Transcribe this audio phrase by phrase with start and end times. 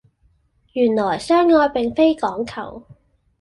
[0.73, 2.85] 原來相愛並非講求